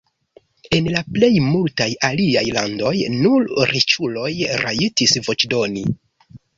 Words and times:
En 0.77 0.87
la 0.95 1.03
plej 1.17 1.29
multaj 1.49 1.87
aliaj 2.09 2.45
landoj 2.57 2.95
nur 3.21 3.47
riĉuloj 3.75 4.35
rajtis 4.67 5.19
voĉdoni. 5.31 5.91